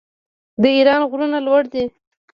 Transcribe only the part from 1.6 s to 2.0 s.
دي.